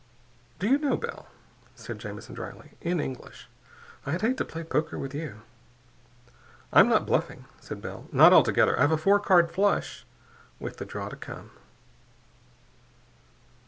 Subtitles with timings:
[0.57, 1.27] "Do you know, Bell,"
[1.75, 3.47] said Jamison dryly, in English,
[4.03, 5.43] "I'd hate to play poker with you."
[6.73, 8.07] "I'm not bluffing," said Bell.
[8.11, 8.79] "Not altogether.
[8.79, 10.03] I've a four card flush,
[10.59, 11.51] with the draw to come."